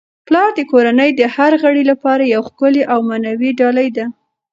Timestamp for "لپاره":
1.91-2.23